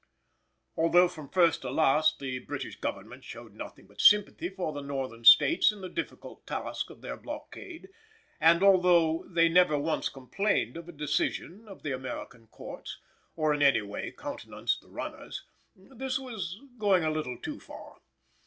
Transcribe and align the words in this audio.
Although 0.75 1.07
from 1.09 1.29
first 1.29 1.61
to 1.61 1.69
last 1.69 2.17
the 2.17 2.39
British 2.39 2.75
Government 2.79 3.23
showed 3.23 3.53
nothing 3.53 3.85
but 3.85 4.01
sympathy 4.01 4.49
with 4.49 4.73
the 4.73 4.81
Northern 4.81 5.23
States 5.23 5.71
in 5.71 5.81
the 5.81 5.89
difficult 5.89 6.47
task 6.47 6.89
of 6.89 7.01
their 7.01 7.15
blockade, 7.15 7.87
and 8.39 8.63
although 8.63 9.23
they 9.29 9.47
never 9.47 9.77
once 9.77 10.09
complained 10.09 10.75
of 10.75 10.89
a 10.89 10.91
decision 10.91 11.67
of 11.67 11.83
the 11.83 11.91
American 11.91 12.47
Courts, 12.47 12.97
or 13.35 13.53
in 13.53 13.61
any 13.61 13.83
way 13.83 14.09
countenanced 14.11 14.81
the 14.81 14.89
runners, 14.89 15.45
this 15.75 16.17
was 16.17 16.59
going 16.79 17.03
a 17.03 17.11
little 17.11 17.37
too 17.37 17.59
far. 17.59 17.99